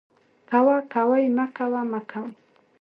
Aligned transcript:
کوه، 0.49 0.77
کوئ، 0.93 1.25
مکوه، 1.37 1.81
مکوئ 1.91 2.31